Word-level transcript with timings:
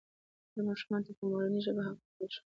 ماشومانو 0.67 1.05
ته 1.07 1.11
په 1.17 1.23
مورنۍ 1.31 1.59
ژبه 1.65 1.81
حق 1.87 1.97
ورکړل 2.01 2.29
شوی. 2.35 2.43